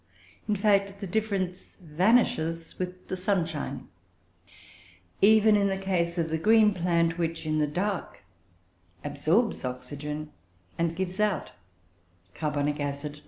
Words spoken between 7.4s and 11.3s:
in the dark, absorbs oxygen and gives